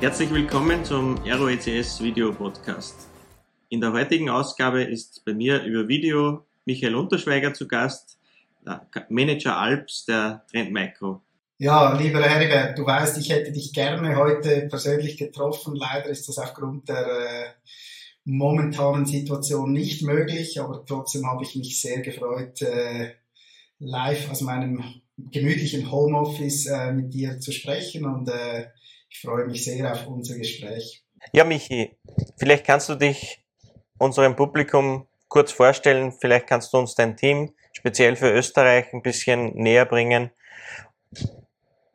[0.00, 3.06] Herzlich willkommen zum ROECS Video Podcast.
[3.68, 8.18] In der heutigen Ausgabe ist bei mir über Video Michael Unterschweiger zu Gast,
[9.10, 11.20] Manager Alps der Trend Micro.
[11.58, 15.76] Ja, lieber Herbert, du weißt, ich hätte dich gerne heute persönlich getroffen.
[15.76, 17.44] Leider ist das aufgrund der äh,
[18.24, 23.16] momentanen Situation nicht möglich, aber trotzdem habe ich mich sehr gefreut, äh,
[23.78, 24.82] live aus meinem
[25.18, 28.68] gemütlichen Homeoffice äh, mit dir zu sprechen und äh,
[29.10, 31.04] ich freue mich sehr auf unser Gespräch.
[31.32, 31.96] Ja, Michi,
[32.38, 33.44] vielleicht kannst du dich
[33.98, 36.12] unserem Publikum kurz vorstellen.
[36.12, 40.30] Vielleicht kannst du uns dein Team speziell für Österreich ein bisschen näher bringen.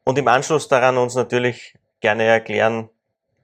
[0.04, 2.90] Und im Anschluss daran uns natürlich gerne erklären,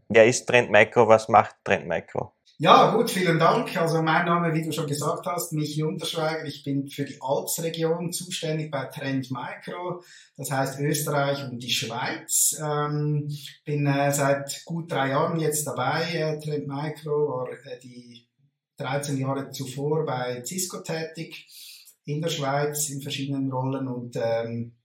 [0.10, 2.34] wer ist Trend Micro, was macht Trend Micro?
[2.64, 3.76] Ja, gut, vielen Dank.
[3.76, 6.46] Also mein Name, wie du schon gesagt hast, Michi Unterschweiger.
[6.46, 10.04] Ich bin für die Alpsregion zuständig bei Trend Micro,
[10.38, 12.56] das heißt Österreich und die Schweiz.
[12.64, 13.28] Ähm,
[13.66, 16.04] bin äh, seit gut drei Jahren jetzt dabei.
[16.14, 18.28] Äh, Trend Micro war äh, die
[18.78, 21.48] 13 Jahre zuvor bei Cisco tätig
[22.06, 24.76] in der Schweiz in verschiedenen Rollen und ähm,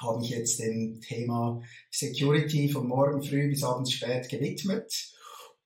[0.00, 1.60] habe mich jetzt dem Thema
[1.90, 5.14] Security von morgen früh bis abends spät gewidmet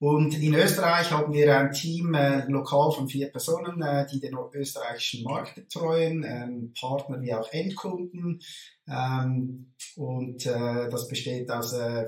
[0.01, 4.37] und in Österreich haben wir ein Team äh, lokal von vier Personen, äh, die den
[4.55, 8.41] österreichischen Markt betreuen, ähm, Partner wie auch Endkunden.
[8.89, 12.07] Ähm, und äh, das besteht aus äh,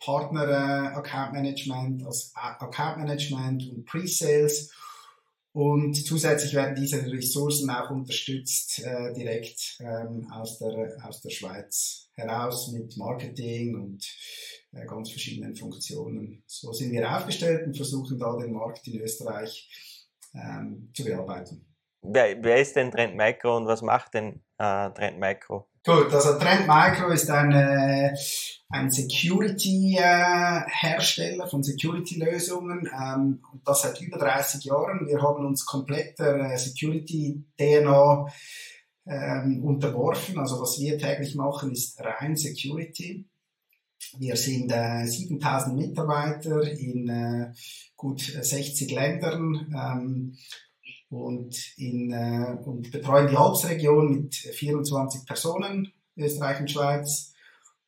[0.00, 4.72] Partner äh, Account Management, aus Account Management und Pre-Sales.
[5.52, 12.10] Und zusätzlich werden diese Ressourcen auch unterstützt äh, direkt ähm, aus, der, aus der Schweiz
[12.14, 16.42] heraus mit Marketing und äh, ganz verschiedenen Funktionen.
[16.46, 19.68] So sind wir aufgestellt und versuchen da den Markt in Österreich
[20.34, 21.64] ähm, zu bearbeiten.
[22.02, 25.68] Wer, wer, ist denn Trend Micro und was macht denn äh, Trend Micro?
[25.84, 28.14] Gut, also Trend Micro ist eine,
[28.68, 35.06] ein Security-Hersteller äh, von Security-Lösungen ähm, und das seit über 30 Jahren.
[35.08, 38.26] Wir haben uns komplett der äh, Security-DNA
[39.06, 40.38] ähm, unterworfen.
[40.38, 43.26] Also was wir täglich machen, ist rein Security.
[44.18, 47.52] Wir sind äh, 7000 Mitarbeiter in äh,
[47.96, 50.36] gut 60 Ländern ähm,
[51.10, 57.32] und, in, äh, und betreuen die Alpsregion mit 24 Personen, Österreich und Schweiz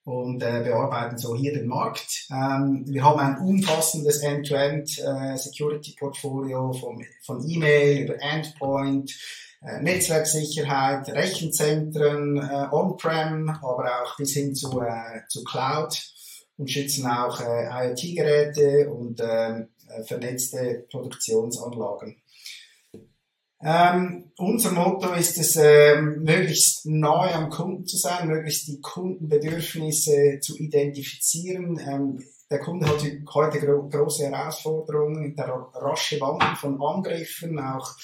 [0.05, 2.27] und äh, bearbeiten so hier den Markt.
[2.31, 9.50] Ähm, wir haben ein umfassendes End-to-End äh, Security Portfolio vom, von E-Mail über Endpoint, äh,
[9.61, 15.95] Netzwerksicherheit, Rechenzentren, äh, On-Prem, aber auch bis hin zu, äh, zu Cloud
[16.57, 19.67] und schützen auch äh, IoT-Geräte und äh,
[20.07, 22.23] vernetzte Produktionsanlagen.
[23.63, 30.39] Ähm, unser Motto ist es, äh, möglichst nahe am Kunden zu sein, möglichst die Kundenbedürfnisse
[30.41, 31.79] zu identifizieren.
[31.79, 33.05] Ähm, der Kunde hat
[33.35, 37.95] heute gro große Herausforderungen, der rasche Wandel von Angriffen, auch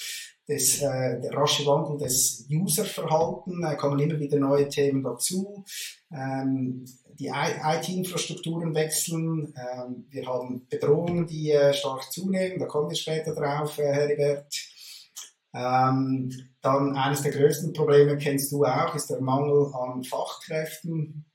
[0.47, 5.65] des, äh, der rasche Wandel des Userverhalten, da kommen immer wieder neue Themen dazu.
[6.11, 6.85] Ähm,
[7.19, 9.53] die IT-Infrastrukturen wechseln.
[9.55, 12.59] Ähm, wir haben Bedrohungen, die äh, stark zunehmen.
[12.59, 14.53] Da kommen wir später drauf, äh, Heribert.
[15.53, 16.31] Ähm,
[16.61, 21.25] dann eines der größten Probleme kennst du auch, ist der Mangel an Fachkräften.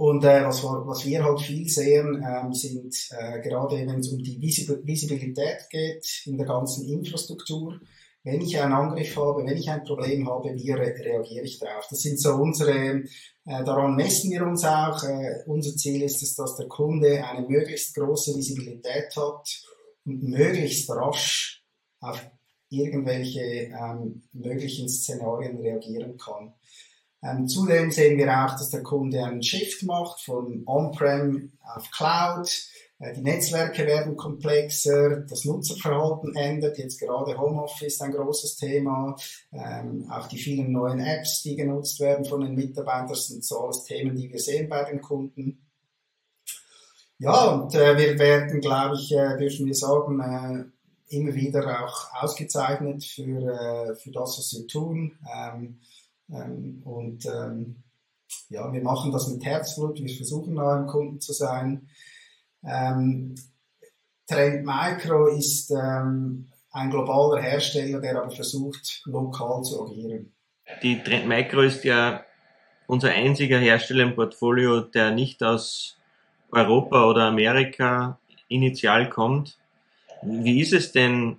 [0.00, 4.16] Und äh, was, was wir halt viel sehen, ähm, sind äh, gerade wenn es um
[4.16, 7.78] die Visibilität geht in der ganzen Infrastruktur,
[8.24, 11.86] wenn ich einen Angriff habe, wenn ich ein Problem habe, wie re reagiere ich darauf?
[11.90, 13.04] Das sind so unsere, äh,
[13.44, 15.04] daran messen wir uns auch.
[15.04, 19.46] Äh, unser Ziel ist es, dass der Kunde eine möglichst große Visibilität hat
[20.06, 21.62] und möglichst rasch
[22.00, 22.24] auf
[22.70, 26.54] irgendwelche ähm, möglichen Szenarien reagieren kann.
[27.22, 32.50] Ähm, zudem sehen wir auch, dass der Kunde einen Shift macht von On-Prem auf Cloud.
[32.98, 39.16] Äh, die Netzwerke werden komplexer, das Nutzerverhalten ändert, jetzt gerade Homeoffice ein großes Thema,
[39.52, 43.84] ähm, auch die vielen neuen Apps, die genutzt werden von den Mitarbeitern, sind so alles
[43.84, 45.66] Themen, die wir sehen bei den Kunden.
[47.18, 50.64] Ja, und äh, wir werden, glaube ich, äh, dürfen wir sagen, äh,
[51.14, 55.18] immer wieder auch ausgezeichnet für, äh, für das, was wir tun.
[55.30, 55.80] Ähm,
[56.32, 57.82] ähm, und ähm,
[58.48, 61.88] ja, wir machen das mit Herzblut, wir versuchen nah am Kunden zu sein.
[62.64, 63.34] Ähm,
[64.26, 70.32] Trend Micro ist ähm, ein globaler Hersteller, der aber versucht, lokal zu agieren.
[70.82, 72.24] Die Trend Micro ist ja
[72.86, 75.96] unser einziger Hersteller im Portfolio, der nicht aus
[76.52, 78.18] Europa oder Amerika
[78.48, 79.58] initial kommt.
[80.22, 81.38] Wie ist es denn,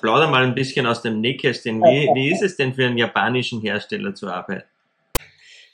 [0.00, 3.60] plauder mal ein bisschen aus dem Nähkästchen, wie, wie ist es denn für einen japanischen
[3.60, 4.68] Hersteller zu arbeiten?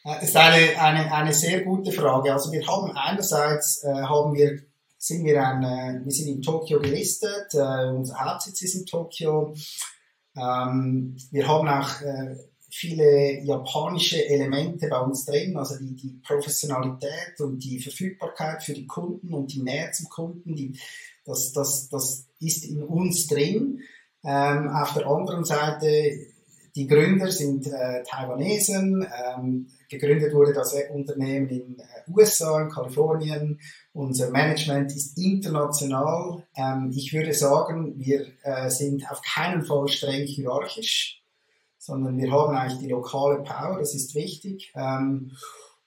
[0.05, 2.33] Das ist eine, eine, eine sehr gute Frage.
[2.33, 4.63] Also wir haben einerseits äh, haben wir,
[4.97, 9.55] sind wir, ein, äh, wir sind in Tokio gelistet, äh, unser Hauptsitz ist in Tokio.
[10.37, 12.37] Ähm, wir haben auch äh,
[12.71, 18.87] viele japanische Elemente bei uns drin, also die, die Professionalität und die Verfügbarkeit für die
[18.87, 20.79] Kunden und die Nähe zum Kunden, die,
[21.25, 23.81] das, das, das ist in uns drin.
[24.25, 26.13] Ähm, auf der anderen Seite,
[26.75, 29.07] die Gründer sind äh, Taiwanesen,
[29.37, 33.61] ähm, gegründet wurde das Unternehmen in äh, USA, in Kalifornien.
[33.93, 36.45] Unser Management ist international.
[36.55, 41.19] Ähm, ich würde sagen, wir äh, sind auf keinen Fall streng hierarchisch
[41.89, 44.73] sondern wir haben eigentlich die lokale Power, das ist wichtig.
[44.77, 45.33] Ähm,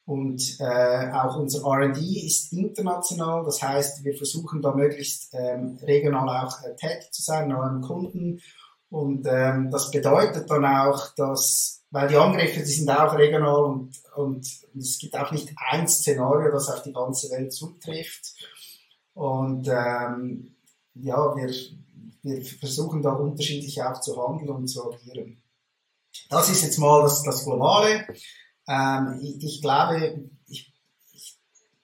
[0.06, 6.46] und äh, auch unser RD ist international, das heißt, wir versuchen da möglichst ähm, regional
[6.46, 8.42] auch äh, tätig zu sein, neuen Kunden.
[8.90, 13.96] Und ähm, das bedeutet dann auch, dass, weil die Angriffe, die sind auch regional und,
[14.16, 14.46] und
[14.78, 18.34] es gibt auch nicht ein Szenario, das auf die ganze Welt zutrifft.
[19.14, 20.58] Und ähm,
[20.96, 21.54] ja, wir,
[22.24, 25.42] wir versuchen da unterschiedlich auch zu handeln und zu agieren.
[26.30, 28.06] Das ist jetzt mal das, das Globale.
[28.68, 30.74] Ähm, ich, ich, glaube, ich,
[31.14, 31.38] ich,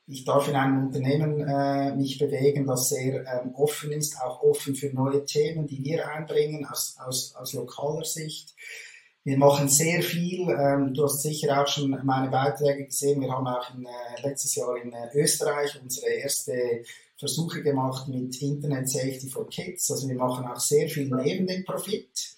[0.08, 4.76] ich, darf in einem Unternehmen äh, mich bewegen, das sehr ähm, offen ist, auch offen
[4.76, 8.54] für neue Themen, die wir einbringen aus, aus, aus lokaler Sicht.
[9.24, 10.48] Wir machen sehr viel.
[10.50, 13.20] Ähm, du hast sicher auch schon meine Beiträge gesehen.
[13.20, 16.84] Wir haben auch in, äh, letztes Jahr in äh, Österreich unsere erste
[17.18, 19.92] Versuche gemacht mit Internet Safety for Kids.
[19.92, 22.37] Also wir machen auch sehr viel neben dem Profit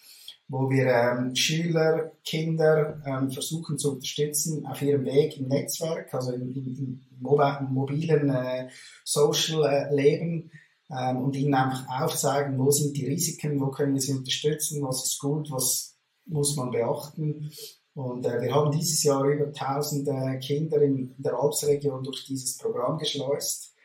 [0.50, 6.34] wo wir ähm, Schüler, Kinder ähm, versuchen zu unterstützen auf ihrem Weg im Netzwerk, also
[6.34, 8.68] im, im, im mobilen äh,
[9.06, 10.52] Social-Leben
[10.90, 14.82] äh, ähm, und ihnen einfach aufzeigen, wo sind die Risiken, wo können wir sie unterstützen,
[14.82, 17.52] was ist gut, was muss man beachten.
[17.94, 22.58] Und äh, wir haben dieses Jahr über 1000 äh, Kinder in der Alpsregion durch dieses
[22.58, 23.76] Programm geschleust.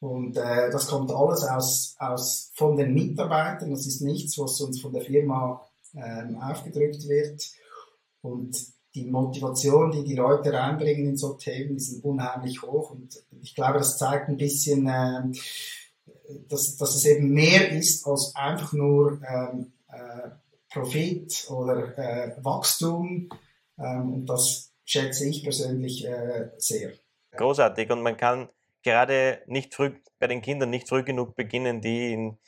[0.00, 3.70] Und äh, das kommt alles aus, aus von den Mitarbeitern.
[3.70, 5.60] Das ist nichts, was uns von der Firma
[5.94, 7.50] ähm, aufgedrückt wird.
[8.20, 8.56] Und
[8.94, 12.90] die Motivation, die die Leute reinbringen in so Themen, sind unheimlich hoch.
[12.90, 15.22] Und ich glaube, das zeigt ein bisschen, äh,
[16.48, 20.30] dass, dass es eben mehr ist als einfach nur ähm, äh,
[20.70, 23.28] Profit oder äh, Wachstum.
[23.78, 26.92] Ähm, und das schätze ich persönlich äh, sehr.
[27.32, 27.90] Großartig.
[27.90, 28.48] Und man kann
[28.82, 32.38] gerade nicht früh, bei den Kindern nicht früh genug beginnen, die in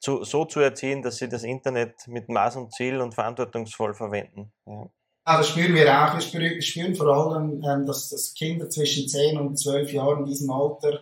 [0.00, 4.52] zu, so zu erziehen, dass sie das Internet mit Maß und Ziel und verantwortungsvoll verwenden.
[4.66, 4.90] Ja.
[5.24, 6.14] Ah, das spüren wir auch.
[6.14, 10.50] Wir spüren, vor allem, ähm, dass, dass Kinder zwischen 10 und 12 Jahren in diesem
[10.50, 11.00] Alter,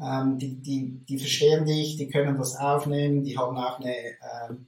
[0.00, 4.66] ähm, die, die, die verstehen dich, die können das aufnehmen, die haben auch eine, ähm,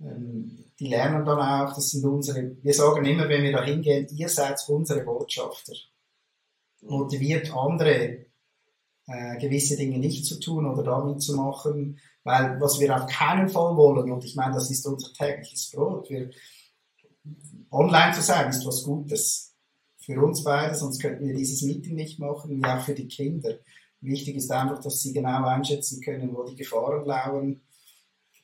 [0.00, 4.08] ähm, die lernen dann auch, das sind unsere, wir sagen immer, wenn wir da hingehen,
[4.10, 5.74] ihr seid unsere Botschafter.
[6.82, 8.26] Motiviert andere,
[9.06, 13.48] äh, gewisse Dinge nicht zu tun oder damit zu machen, weil was wir auf keinen
[13.48, 16.28] Fall wollen, und ich meine, das ist unser tägliches Brot, wir,
[17.70, 19.54] online zu sein ist was Gutes.
[19.98, 23.60] Für uns beide, sonst könnten wir dieses Meeting nicht machen, wie auch für die Kinder.
[24.00, 27.60] Wichtig ist einfach, dass sie genau einschätzen können, wo die Gefahren lauern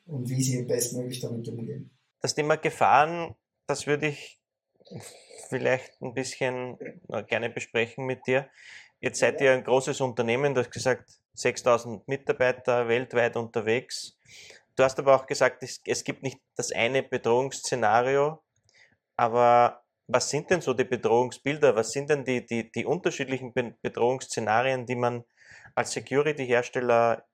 [0.06, 1.90] und wie sie bestmöglich damit umgehen.
[2.20, 3.34] Das Thema Gefahren,
[3.66, 4.40] das würde ich
[5.48, 6.78] vielleicht ein bisschen
[7.26, 8.48] gerne besprechen mit dir.
[9.00, 14.18] Jetzt seid ihr ein großes Unternehmen, du hast gesagt, 6000 Mitarbeiter weltweit unterwegs.
[14.76, 18.42] Du hast aber auch gesagt, es, gibt nicht das eine Bedrohungsszenario,
[19.16, 21.76] aber was sind denn so die Bedrohungsbilder?
[21.76, 25.24] Was sind denn die, die, die unterschiedlichen Bedrohungsszenarien, die man
[25.74, 27.24] als Security-Hersteller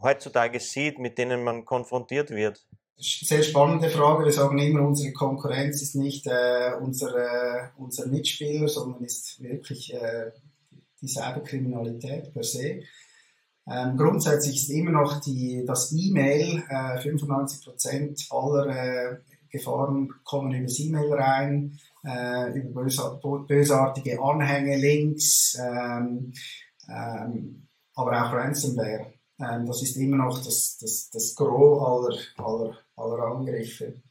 [0.00, 2.66] heutzutage sieht, mit denen man konfrontiert wird?
[2.96, 4.24] Sehr spannende Frage.
[4.24, 9.92] Wir sagen immer, unsere Konkurrenz ist nicht äh, unser, äh, unser Mitspieler, sondern ist wirklich
[9.92, 10.30] äh,
[11.00, 12.82] die Cyberkriminalität per se.
[13.66, 19.16] Ähm, grundsätzlich ist immer noch die, das E-Mail, äh, 95% aller äh,
[19.50, 22.84] Gefahren kommen über das E-Mail rein, äh, über
[23.46, 26.32] bösartige Anhänge, Links, ähm,
[26.88, 29.14] ähm, aber auch Ransomware.
[29.40, 34.02] Ähm, das ist immer noch das, das, das Gros aller, aller, aller Angriffe.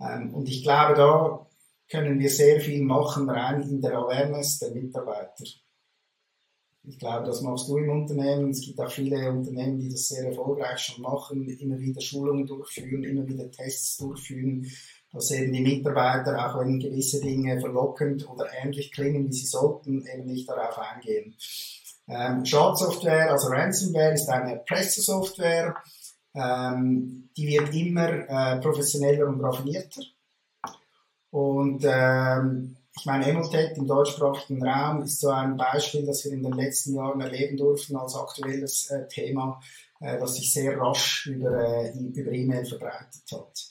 [0.00, 1.46] Ähm, und ich glaube, da
[1.90, 5.44] können wir sehr viel machen rein in der Awareness der Mitarbeiter.
[6.86, 8.50] Ich glaube, das machst du im Unternehmen.
[8.50, 13.04] Es gibt auch viele Unternehmen, die das sehr erfolgreich schon machen, immer wieder Schulungen durchführen,
[13.04, 14.70] immer wieder Tests durchführen,
[15.10, 20.04] dass eben die Mitarbeiter, auch wenn gewisse Dinge verlockend oder ähnlich klingen, wie sie sollten,
[20.06, 21.34] eben nicht darauf eingehen.
[22.06, 25.76] Ähm, Schadsoftware, also Ransomware, ist eine Pressesoftware.
[26.34, 30.02] Ähm, die wird immer äh, professioneller und raffinierter.
[31.30, 36.42] Und ähm, ich meine, Emotet im deutschsprachigen Raum ist so ein Beispiel, das wir in
[36.42, 39.60] den letzten Jahren erleben durften als aktuelles äh, Thema,
[40.00, 43.68] äh, das sich sehr rasch über, äh, über E-Mail verbreitet hat.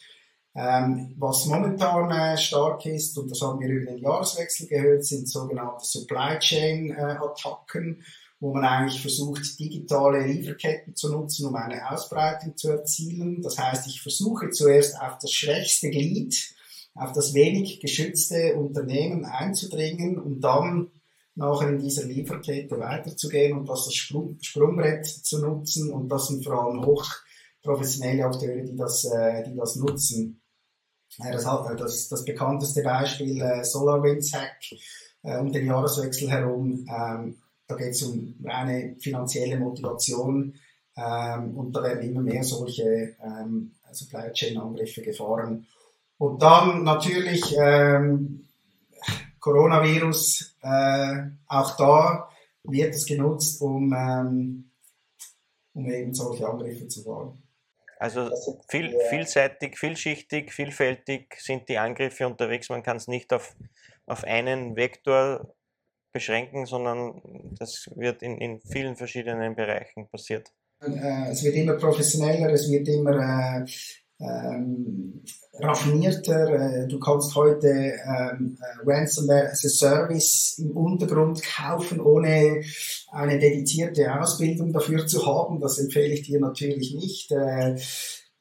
[0.56, 5.28] Ähm, was momentan äh, stark ist, und das haben wir über den Jahreswechsel gehört, sind
[5.28, 8.04] sogenannte Supply Chain äh, Attacken,
[8.40, 13.42] wo man eigentlich versucht, digitale Lieferketten zu nutzen, um eine Ausbreitung zu erzielen.
[13.42, 16.54] Das heißt, ich versuche zuerst auf das schwächste Glied,
[16.96, 20.92] auf das wenig geschützte Unternehmen einzudringen und dann
[21.36, 25.92] nachher in dieser Lieferkette weiterzugehen und das als Sprung, Sprungbrett zu nutzen.
[25.92, 30.42] Und das sind vor allem hochprofessionelle Akteure, die das, äh, die das nutzen.
[31.20, 34.60] Das, das, das bekannteste Beispiel äh, SolarWinds Hack
[35.24, 36.86] äh, um den Jahreswechsel herum.
[36.90, 40.56] Ähm, da geht es um reine finanzielle Motivation
[40.98, 45.68] ähm, und da werden immer mehr solche ähm, Supply Chain Angriffe gefahren.
[46.24, 48.46] Und dann natürlich ähm,
[49.42, 52.30] Coronavirus, äh, auch da
[52.64, 54.72] wird es genutzt, um, ähm,
[55.74, 57.44] um eben solche Angriffe zu fahren.
[58.00, 58.32] Also
[58.70, 62.70] viel, vielseitig, vielschichtig, vielfältig sind die Angriffe unterwegs.
[62.70, 63.54] Man kann es nicht auf,
[64.06, 65.54] auf einen Vektor
[66.14, 67.22] beschränken, sondern
[67.60, 70.54] das wird in, in vielen verschiedenen Bereichen passiert.
[70.80, 73.66] Äh, es wird immer professioneller, es wird immer äh,
[74.24, 75.22] ähm,
[75.54, 76.84] raffinierter.
[76.84, 82.64] Äh, du kannst heute ähm, äh, Ransomware as a Service im Untergrund kaufen, ohne
[83.12, 85.60] eine dedizierte Ausbildung dafür zu haben.
[85.60, 87.32] Das empfehle ich dir natürlich nicht.
[87.32, 87.76] Äh,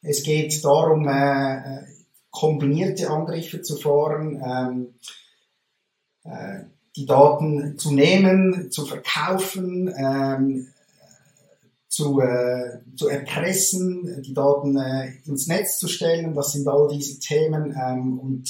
[0.03, 1.83] es geht darum, äh, äh
[2.31, 4.43] kombinierte Angriffe zu fahren.
[4.43, 4.95] Ähm,
[6.25, 6.65] äh,
[6.97, 10.69] die Daten zu nehmen, zu verkaufen, ähm,
[11.93, 16.33] zu, äh, zu erpressen, die Daten äh, ins Netz zu stellen.
[16.33, 17.77] Das sind all diese Themen.
[17.79, 18.49] Ähm, und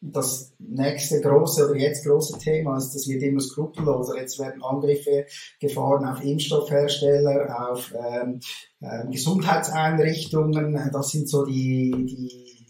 [0.00, 4.18] das nächste große oder jetzt große Thema ist, das wird immer skrupelloser.
[4.18, 5.24] Jetzt werden Angriffe
[5.60, 8.40] gefahren auf Impfstoffhersteller, auf ähm,
[8.80, 10.90] äh, Gesundheitseinrichtungen.
[10.92, 12.66] Das sind so die, die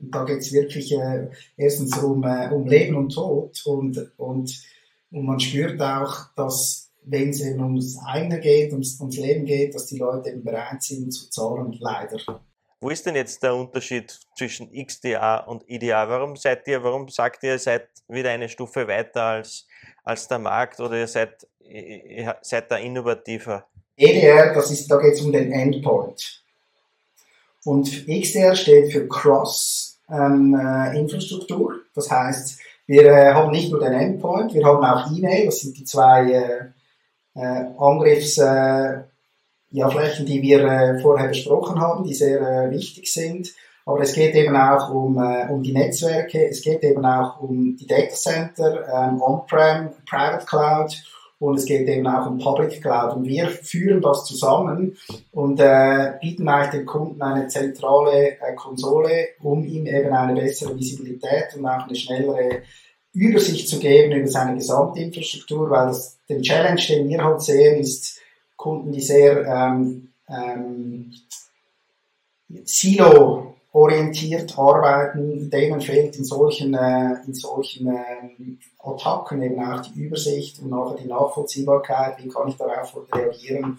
[0.00, 4.62] da geht es wirklich äh, erstens um, äh, um Leben und Tod und, und,
[5.10, 9.74] und man spürt auch, dass wenn es eben ums eigene geht, ums, ums Leben geht,
[9.74, 12.18] dass die Leute eben bereit sind zu zahlen, leider.
[12.80, 16.08] Wo ist denn jetzt der Unterschied zwischen XDA und IDA?
[16.08, 19.66] Warum seid ihr, warum sagt ihr, ihr seid wieder eine Stufe weiter als,
[20.04, 23.66] als der Markt oder ihr seid, ihr seid da innovativer?
[23.96, 26.44] EDR, das ist, da geht es um den Endpoint.
[27.64, 31.80] Und XDR steht für Cross ähm, äh, Infrastruktur.
[31.94, 35.76] Das heißt, wir äh, haben nicht nur den Endpoint, wir haben auch E-Mail, das sind
[35.76, 36.77] die zwei äh,
[37.34, 39.06] äh, Angriffsflächen,
[39.72, 43.54] äh, die wir äh, vorher besprochen haben, die sehr äh, wichtig sind.
[43.88, 47.74] Aber es geht eben auch um, äh, um die Netzwerke, es geht eben auch um
[47.74, 51.02] die Datacenter, ähm, On-Prem, Private Cloud
[51.38, 53.16] und es geht eben auch um Public Cloud.
[53.16, 54.96] Und wir führen das zusammen
[55.32, 60.76] und äh, bieten eigentlich den Kunden eine zentrale äh, Konsole, um ihm eben eine bessere
[60.76, 62.62] Visibilität und auch eine schnellere
[63.12, 68.20] Übersicht zu geben über seine Gesamtinfrastruktur, weil das, den Challenge, den wir halt sehen, ist
[68.56, 71.12] Kunden, die sehr ähm, ähm,
[72.64, 80.00] Silo orientiert arbeiten, denen fehlt in solchen, äh, in solchen äh, Attacken eben auch die
[80.00, 83.78] Übersicht und nachher die Nachvollziehbarkeit, wie kann ich darauf reagieren.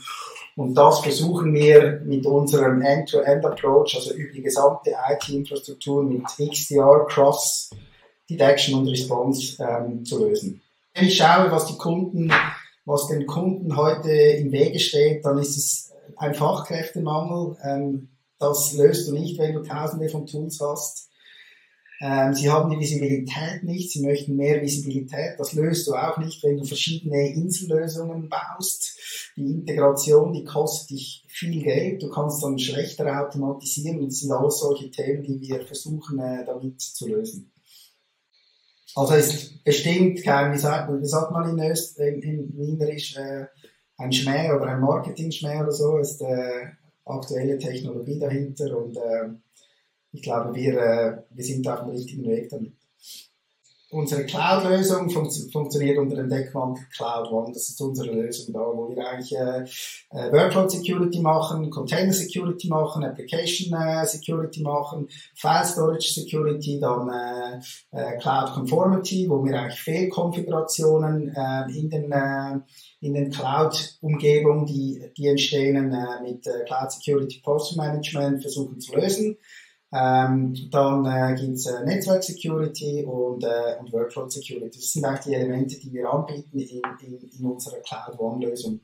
[0.55, 7.71] Und das versuchen wir mit unserem End-to-End-Approach, also über die gesamte IT-Infrastruktur mit XDR, Cross,
[8.29, 10.62] Detection und Response ähm, zu lösen.
[10.93, 12.31] Wenn ich schaue, was die Kunden,
[12.86, 17.57] was den Kunden heute im Wege steht, dann ist es ein Fachkräftemangel.
[17.63, 18.09] Ähm,
[18.39, 21.09] das löst du nicht, wenn du tausende von Tools hast.
[22.01, 25.36] Ähm, sie haben die Visibilität nicht, sie möchten mehr Visibilität.
[25.38, 28.98] Das löst du auch nicht, wenn du verschiedene Insellösungen baust.
[29.36, 32.01] Die Integration, die kostet dich viel Geld.
[32.01, 34.00] Du kannst dann schlechter automatisieren.
[34.00, 37.51] Und das sind alles solche Themen, die wir versuchen, äh, damit zu lösen.
[39.00, 43.46] Also ist bestimmt kein, wie sagt, wie sagt man in Öst, in, in Wienerisch, äh,
[43.98, 46.65] ein Schmäh oder ein Marketing-Schmäh oder so, ist äh,
[47.06, 49.29] aktuelle Technologie dahinter und äh,
[50.12, 52.74] ich glaube, wir, äh, wir sind auf dem richtigen Weg damit.
[53.91, 57.51] Unsere Cloud-Lösung fun funktioniert unter dem Deckmantel Cloud One.
[57.51, 59.63] Das ist unsere Lösung da, wo wir eigentlich äh,
[60.12, 67.10] äh, Workload Security machen, Container Security machen, Application äh, Security machen, File Storage Security, dann
[67.10, 67.60] äh,
[67.91, 72.60] äh, Cloud Conformity, wo wir eigentlich Fehlkonfigurationen äh, in den äh,
[73.01, 78.93] in den Cloud-Umgebungen, die, die entstehen, äh, mit äh, Cloud Security Post Management versuchen zu
[78.93, 79.38] lösen.
[79.91, 84.77] Ähm, dann äh, gibt es äh, Netzwerk Security und, äh, und Workload Security.
[84.77, 88.81] Das sind eigentlich die Elemente, die wir anbieten in, in, in unserer Cloud One-Lösung.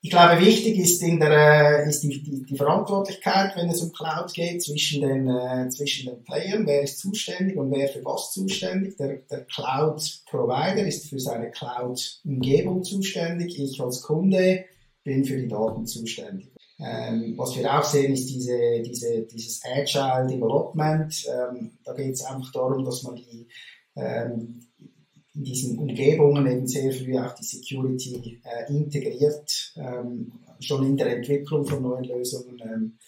[0.00, 3.92] Ich glaube, wichtig ist, in der, äh, ist die, die, die Verantwortlichkeit, wenn es um
[3.92, 6.66] Cloud geht, zwischen den, äh, zwischen den Playern.
[6.66, 8.96] Wer ist zuständig und wer für was zuständig?
[8.96, 13.58] Der, der Cloud-Provider ist für seine Cloud-Umgebung zuständig.
[13.58, 14.64] Ich als Kunde
[15.02, 16.48] bin für die Daten zuständig.
[16.80, 21.26] Ähm, was wir auch sehen, ist diese, diese, dieses Agile Development.
[21.26, 23.48] Ähm, da geht es einfach darum, dass man die,
[23.96, 24.60] ähm,
[25.34, 31.16] in diesen Umgebungen eben sehr früh auch die Security äh, integriert, ähm, schon in der
[31.16, 32.98] Entwicklung von neuen Lösungen, ähm,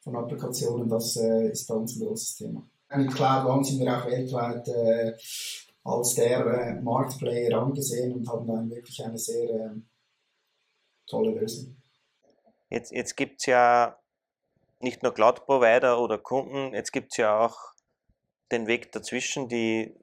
[0.00, 2.68] von Applikationen, das äh, ist bei ein großes Thema.
[2.96, 5.12] Mit Cloud One sind wir auch weltweit äh,
[5.84, 9.70] als der äh, Marktplayer angesehen und haben dann wirklich eine sehr äh,
[11.06, 11.79] tolle Lösung.
[12.70, 13.98] Jetzt, jetzt gibt es ja
[14.78, 17.58] nicht nur Cloud-Provider oder Kunden, jetzt gibt es ja auch
[18.52, 19.94] den Weg dazwischen, die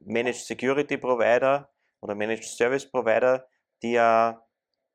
[0.00, 1.70] Managed Security Provider
[2.00, 3.46] oder Managed Service Provider,
[3.82, 4.46] die ja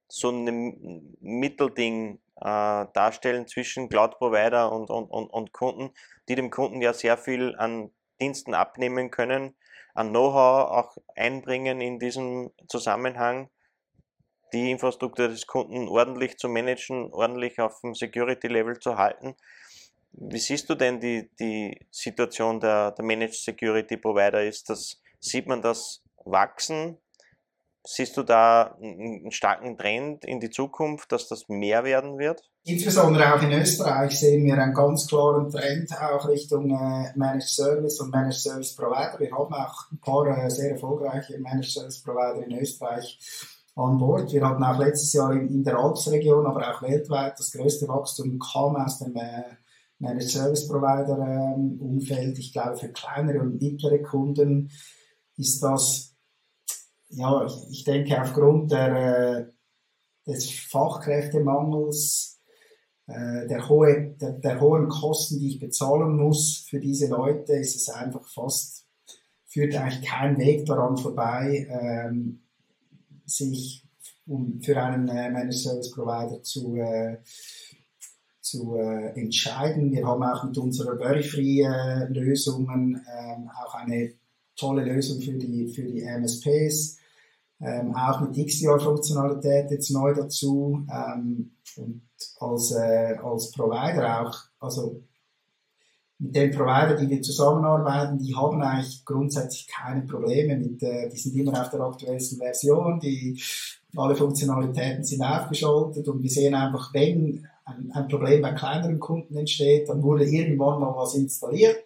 [0.08, 5.92] so ein Mittelding äh, darstellen zwischen Cloud Provider und, und, und, und Kunden,
[6.30, 9.56] die dem Kunden ja sehr viel an Diensten abnehmen können,
[9.94, 13.50] an Know-how auch einbringen in diesem Zusammenhang,
[14.54, 19.36] die Infrastruktur des Kunden ordentlich zu managen, ordentlich auf dem Security-Level zu halten.
[20.14, 24.44] Wie siehst du denn die, die Situation der, der Managed Security Provider?
[24.44, 26.98] Ist das, sieht man das wachsen?
[27.88, 32.42] Siehst du da einen starken Trend in die Zukunft, dass das mehr werden wird?
[32.64, 38.00] Insbesondere auch in Österreich sehen wir einen ganz klaren Trend auch Richtung äh, Managed Service
[38.00, 39.20] und Managed Service Provider.
[39.20, 43.20] Wir haben auch ein paar äh, sehr erfolgreiche Managed Service Provider in Österreich
[43.76, 44.32] an Bord.
[44.32, 48.40] Wir hatten auch letztes Jahr in, in der Alpsregion, aber auch weltweit das größte Wachstum
[48.40, 49.44] kam aus dem äh,
[50.00, 52.38] Managed Service Provider ähm, Umfeld.
[52.40, 54.72] Ich glaube, für kleinere und mittlere Kunden
[55.38, 56.16] ist das,
[57.10, 59.46] ja, ich, ich denke, aufgrund der, äh,
[60.26, 62.42] des Fachkräftemangels,
[63.08, 67.76] äh, der, hohe, der, der hohen Kosten, die ich bezahlen muss für diese Leute, ist
[67.76, 68.88] es einfach fast,
[69.46, 72.45] führt eigentlich kein Weg daran vorbei, ähm,
[73.26, 73.86] sich
[74.62, 77.18] für einen äh, Managed Service Provider zu, äh,
[78.42, 79.92] zu äh, entscheiden.
[79.92, 84.14] Wir haben auch mit unserer Bury-Free-Lösungen äh, ähm, auch eine
[84.56, 86.98] tolle Lösung für die, für die MSPs.
[87.62, 90.86] Ähm, auch mit XDR-Funktionalität jetzt neu dazu.
[90.92, 92.02] Ähm, und
[92.40, 95.04] als, äh, als Provider auch, also
[96.18, 101.18] mit den Provider, die wir zusammenarbeiten, die haben eigentlich grundsätzlich keine Probleme mit, äh, die
[101.18, 103.42] sind immer auf der aktuellsten Version, die,
[103.98, 109.38] alle Funktionalitäten sind aufgeschaltet und wir sehen einfach, wenn ein, ein Problem bei kleineren Kunden
[109.38, 111.86] entsteht, dann wurde irgendwann mal was installiert,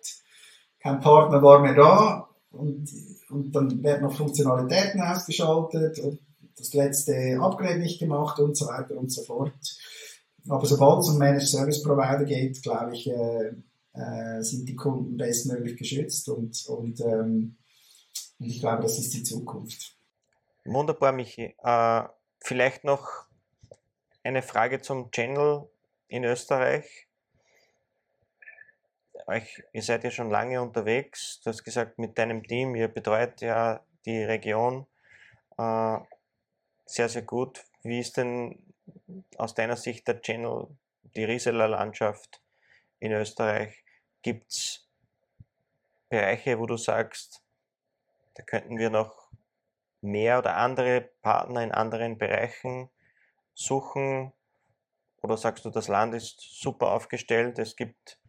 [0.80, 2.90] kein Partner war mehr da und,
[3.30, 6.20] und dann werden noch Funktionalitäten ausgeschaltet und
[6.58, 9.54] das letzte Upgrade nicht gemacht und so weiter und so fort.
[10.48, 13.52] Aber sobald es um Managed Service Provider geht, glaube ich, äh,
[13.94, 17.58] äh, sind die Kunden bestmöglich geschützt und, und, ähm,
[18.40, 19.98] und ich glaube, das ist die Zukunft.
[20.66, 21.56] Wunderbar, Michi.
[21.64, 22.04] Äh,
[22.42, 23.08] vielleicht noch
[24.24, 25.70] eine Frage zum Channel
[26.08, 27.08] in Österreich.
[29.28, 31.40] Euch, ihr seid ja schon lange unterwegs.
[31.44, 34.88] Du hast gesagt, mit deinem Team, ihr betreut ja die Region
[35.58, 35.98] äh,
[36.86, 37.64] sehr, sehr gut.
[37.84, 38.60] Wie ist denn
[39.38, 40.68] aus deiner Sicht der Channel,
[41.16, 42.42] die Reseller-Landschaft
[43.00, 43.84] in Österreich?
[44.22, 44.90] Gibt es
[46.10, 47.44] Bereiche, wo du sagst,
[48.36, 49.30] da könnten wir noch
[50.02, 52.90] mehr oder andere Partner in anderen Bereichen
[53.54, 54.34] suchen?
[55.22, 58.20] Oder sagst du, das Land ist super aufgestellt, es gibt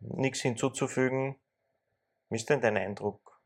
[0.00, 1.36] nichts hinzuzufügen?
[2.30, 3.40] Wie ist denn dein Eindruck?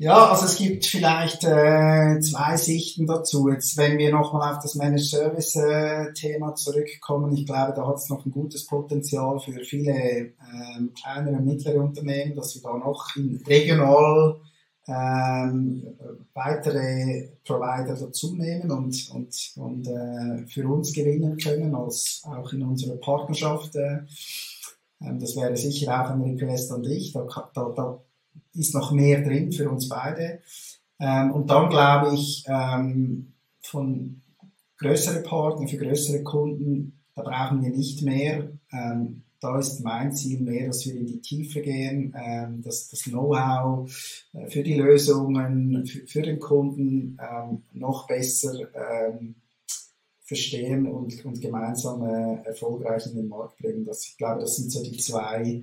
[0.00, 3.50] Ja, also es gibt vielleicht äh, zwei Sichten dazu.
[3.50, 7.96] Jetzt, wenn wir nochmal auf das Managed Service äh, Thema zurückkommen, ich glaube, da hat
[7.96, 12.78] es noch ein gutes Potenzial für viele ähm, kleinere und mittlere Unternehmen, dass wir da
[12.78, 14.40] noch in regional
[14.88, 15.86] ähm,
[16.32, 22.96] weitere Provider dazunehmen und, und, und äh, für uns gewinnen können, als auch in unserer
[22.96, 23.76] Partnerschaft.
[23.76, 23.98] Äh,
[25.02, 27.12] ähm, das wäre sicher auch ein Request an dich.
[27.12, 28.02] Da, da, da
[28.54, 30.40] ist noch mehr drin für uns beide.
[30.98, 34.22] Ähm, und dann glaube ich, ähm, von
[34.78, 38.50] größeren Partnern, für größere Kunden, da brauchen wir nicht mehr.
[38.72, 43.04] Ähm, da ist mein Ziel mehr, dass wir in die Tiefe gehen, ähm, dass das
[43.04, 43.90] Know-how
[44.34, 49.36] äh, für die Lösungen, für, für den Kunden ähm, noch besser ähm,
[50.22, 53.84] verstehen und, und gemeinsam äh, erfolgreich in den Markt bringen.
[53.84, 55.62] Das, ich glaube, das sind so die zwei,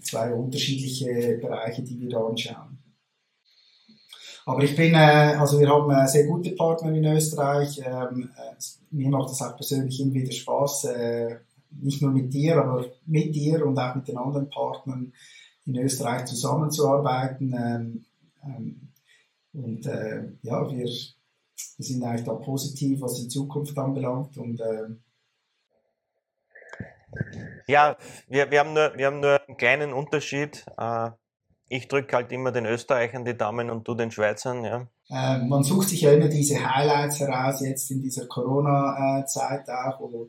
[0.00, 2.80] zwei unterschiedliche Bereiche, die wir da anschauen.
[4.46, 7.80] Aber ich bin, äh, also wir haben äh, sehr gute Partner in Österreich.
[7.84, 8.54] Ähm, äh,
[8.90, 10.88] mir macht es auch persönlich immer wieder Spaß,
[11.80, 15.12] nicht nur mit dir, aber mit dir und auch mit den anderen Partnern
[15.66, 17.54] in Österreich zusammenzuarbeiten.
[17.56, 18.04] Ähm,
[18.42, 18.88] ähm,
[19.52, 20.86] und ja, wir, wir
[21.78, 24.36] sind eigentlich da positiv, was die Zukunft anbelangt.
[24.36, 24.60] Und,
[27.66, 27.96] ja,
[28.28, 30.64] wir, wir, haben nur, wir haben nur einen kleinen Unterschied.
[30.78, 31.10] Äh,
[31.68, 34.64] ich drücke halt immer den Österreichern die Daumen und du den Schweizern.
[34.64, 34.88] Ja.
[35.08, 40.28] Äh, man sucht sich ja immer diese Highlights heraus, jetzt in dieser Corona-Zeit auch, wo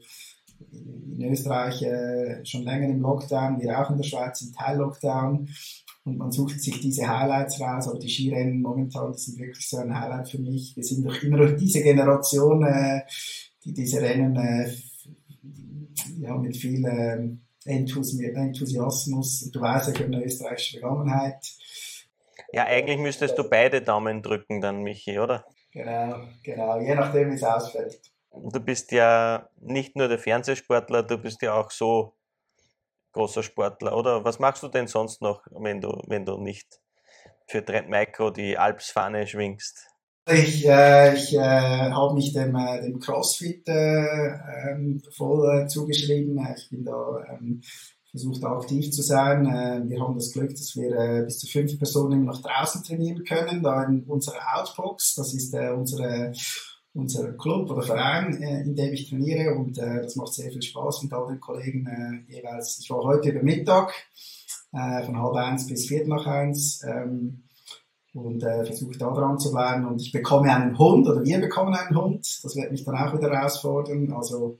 [0.72, 5.50] in Österreich äh, schon länger im Lockdown, wir auch in der Schweiz im Teil-Lockdown
[6.04, 10.00] und man sucht sich diese Highlights raus, aber die Skirennen momentan, sind wirklich so ein
[10.00, 10.76] Highlight für mich.
[10.76, 13.02] Wir sind doch immer diese Generation, äh,
[13.64, 14.36] die diese Rennen
[16.20, 17.30] ja, mit viel äh,
[17.66, 21.46] Enthusiasmus, du weißt ja, ich habe eine österreichische Vergangenheit.
[22.54, 25.46] Ja, eigentlich müsstest du beide Daumen drücken dann, Michi, oder?
[25.72, 28.02] Genau, genau, je nachdem, wie es ausfällt.
[28.34, 32.16] Du bist ja nicht nur der Fernsehsportler, du bist ja auch so
[33.14, 34.24] großer Sportler, oder?
[34.24, 36.82] Was machst du denn sonst noch, wenn du, wenn du nicht
[37.48, 39.91] für Trend Micro die Alpsfahne schwingst?
[40.30, 44.28] Ich, äh, ich äh, habe mich dem, äh, dem CrossFit äh,
[44.70, 46.40] ähm, voll äh, zugeschrieben.
[46.56, 47.62] Ich bin da ähm,
[48.12, 49.48] versucht aktiv zu sein.
[49.48, 53.64] Äh, wir haben das Glück, dass wir bis zu fünf Personen noch draußen trainieren können,
[53.64, 55.16] da in unserer Outbox.
[55.16, 56.34] Das ist unsere
[56.94, 61.14] unser Club oder Verein, in dem ich trainiere und das macht sehr viel Spaß mit
[61.14, 62.80] all den Kollegen jeweils.
[62.82, 63.94] Ich war heute über Mittag
[64.72, 67.44] von halb eins bis viert nach eins ähm,
[68.14, 71.74] und äh, versuche da dran zu bleiben und ich bekomme einen Hund oder wir bekommen
[71.74, 72.44] einen Hund.
[72.44, 74.12] Das wird mich dann auch wieder herausfordern.
[74.12, 74.60] Also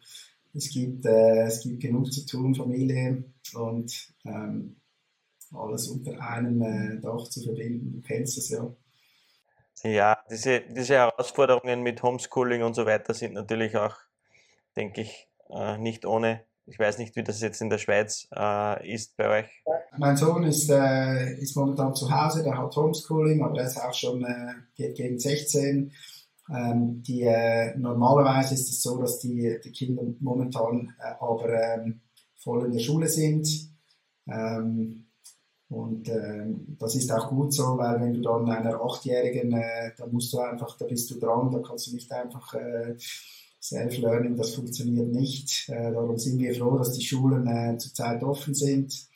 [0.54, 4.78] es gibt, äh, es gibt genug zu tun, Familie und ähm,
[5.54, 7.94] alles unter einem äh, Dach zu verbinden.
[7.94, 8.74] Du kennst es ja.
[9.84, 13.96] Ja, diese, diese Herausforderungen mit Homeschooling und so weiter sind natürlich auch,
[14.76, 16.44] denke ich, äh, nicht ohne.
[16.66, 19.64] Ich weiß nicht, wie das jetzt in der Schweiz äh, ist bei euch.
[19.98, 23.94] Mein Sohn ist, äh, ist momentan zu Hause, der hat Homeschooling, aber der ist auch
[23.94, 25.92] schon, äh, geht gegen 16.
[26.50, 32.02] Ähm, die, äh, normalerweise ist es so, dass die, die Kinder momentan äh, aber ähm,
[32.36, 33.48] voll in der Schule sind.
[34.28, 35.08] Ähm,
[35.70, 36.48] und äh,
[36.80, 40.40] das ist auch gut so, weil wenn du dann einer Achtjährigen, äh, da musst du
[40.40, 42.96] einfach, da bist du dran, da kannst du nicht einfach äh,
[43.62, 45.70] Self-Learning, das funktioniert nicht.
[45.70, 49.08] Äh, darum sind wir froh, dass die Schulen äh, zurzeit offen sind.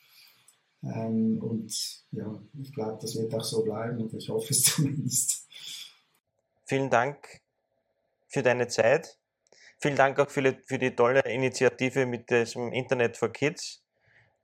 [0.84, 5.48] Ähm, und ja, ich glaube, das wird auch so bleiben und ich hoffe es zumindest.
[6.64, 7.40] Vielen Dank
[8.28, 9.18] für deine Zeit.
[9.78, 13.82] Vielen Dank auch für, für die tolle Initiative mit dem Internet for Kids.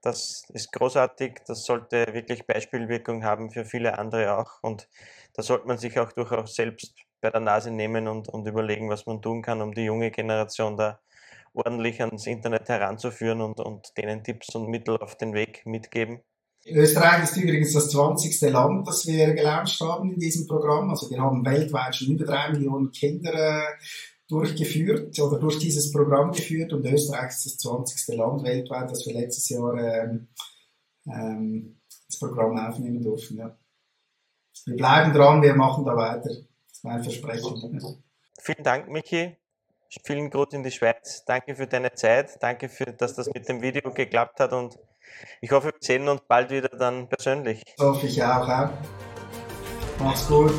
[0.01, 4.61] Das ist großartig, das sollte wirklich Beispielwirkung haben für viele andere auch.
[4.61, 4.89] Und
[5.33, 9.05] da sollte man sich auch durchaus selbst bei der Nase nehmen und, und überlegen, was
[9.07, 10.99] man tun kann, um die junge Generation da
[11.53, 16.19] ordentlich ans Internet heranzuführen und, und denen Tipps und Mittel auf den Weg mitgeben.
[16.65, 18.41] Österreich ist übrigens das 20.
[18.51, 20.89] Land, das wir gelauncht haben in diesem Programm.
[20.89, 23.63] Also wir haben weltweit schon über drei Millionen Kinder äh,
[24.27, 28.15] durchgeführt oder durch dieses Programm geführt und Österreich ist das 20.
[28.15, 30.27] Land weltweit, das wir letztes Jahr ähm,
[31.05, 33.37] ähm, das Programm aufnehmen durften.
[33.37, 33.57] Ja.
[34.65, 36.31] Wir bleiben dran, wir machen da weiter.
[36.83, 37.81] Mein Versprechen.
[38.39, 39.37] Vielen Dank, Michi.
[40.03, 41.23] Vielen Gruß in die Schweiz.
[41.25, 42.41] Danke für deine Zeit.
[42.41, 44.77] Danke, für, dass das mit dem Video geklappt hat und
[45.41, 47.63] ich hoffe, wir sehen uns bald wieder dann persönlich.
[47.77, 48.47] Das hoffe ich auch.
[48.47, 48.69] auch.
[49.99, 50.53] Mach's gut.